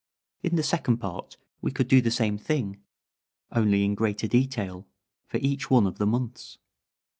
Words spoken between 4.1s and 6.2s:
detail, for each one of the